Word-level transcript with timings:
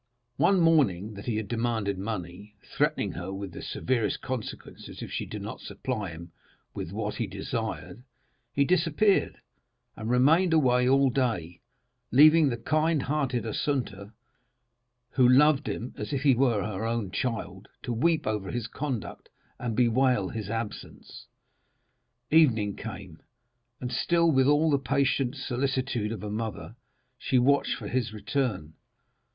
One 0.37 0.59
morning 0.59 1.15
he 1.23 1.43
threatened 2.63 3.13
her 3.15 3.31
with 3.31 3.51
the 3.51 3.61
severest 3.61 4.19
consequences 4.19 5.03
if 5.03 5.11
she 5.11 5.27
did 5.27 5.43
not 5.43 5.61
supply 5.61 6.09
him 6.09 6.31
with 6.73 6.91
what 6.91 7.17
he 7.17 7.27
desired, 7.27 8.01
and 8.57 8.67
disappeared 8.67 9.41
and 9.95 10.09
remained 10.09 10.53
away 10.53 10.89
all 10.89 11.11
day, 11.11 11.61
leaving 12.11 12.49
the 12.49 12.57
kind 12.57 13.03
hearted 13.03 13.45
Assunta, 13.45 14.11
who 15.11 15.29
loved 15.29 15.67
him 15.67 15.93
as 15.95 16.13
if 16.13 16.23
he 16.23 16.33
were 16.33 16.63
her 16.63 16.83
own 16.83 17.11
child, 17.11 17.67
to 17.83 17.93
weep 17.93 18.25
over 18.25 18.49
his 18.49 18.65
conduct 18.65 19.29
and 19.59 19.75
bewail 19.75 20.29
his 20.29 20.49
absence. 20.49 21.27
Evening 22.31 22.75
came, 22.75 23.21
and 23.79 23.91
still, 23.91 24.31
with 24.31 24.47
all 24.47 24.71
the 24.71 24.79
patient 24.79 25.35
solicitude 25.35 26.11
of 26.11 26.23
a 26.23 26.31
mother, 26.31 26.75
she 27.19 27.37
watched 27.37 27.75
for 27.75 27.87
his 27.87 28.11
return. 28.11 28.73